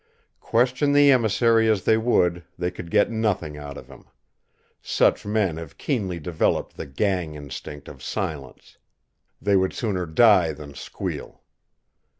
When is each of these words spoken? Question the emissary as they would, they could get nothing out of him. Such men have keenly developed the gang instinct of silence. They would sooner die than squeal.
Question 0.39 0.93
the 0.93 1.11
emissary 1.11 1.69
as 1.69 1.83
they 1.83 1.95
would, 1.95 2.43
they 2.57 2.71
could 2.71 2.89
get 2.89 3.11
nothing 3.11 3.55
out 3.55 3.77
of 3.77 3.85
him. 3.87 4.05
Such 4.81 5.27
men 5.27 5.57
have 5.57 5.77
keenly 5.77 6.19
developed 6.19 6.75
the 6.75 6.87
gang 6.87 7.35
instinct 7.35 7.87
of 7.87 8.01
silence. 8.01 8.79
They 9.39 9.55
would 9.55 9.73
sooner 9.73 10.07
die 10.07 10.53
than 10.53 10.73
squeal. 10.73 11.43